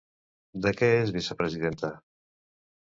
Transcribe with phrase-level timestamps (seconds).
[0.63, 1.95] De què és vicepresidenta?